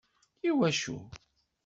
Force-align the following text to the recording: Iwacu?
Iwacu? 0.49 0.95